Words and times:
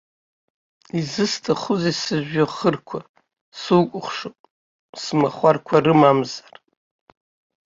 Изысҭахузеи 0.99 1.95
сыжәҩахырқәа, 2.01 2.99
сукәыхшоуп, 3.61 4.37
смахәарқәа 5.01 5.77
рымамзар? 5.85 6.53